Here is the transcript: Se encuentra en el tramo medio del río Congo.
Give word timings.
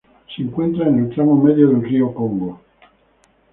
Se 0.35 0.41
encuentra 0.41 0.87
en 0.87 0.97
el 0.97 1.09
tramo 1.13 1.35
medio 1.35 1.67
del 1.69 1.83
río 1.83 2.11
Congo. 2.11 2.59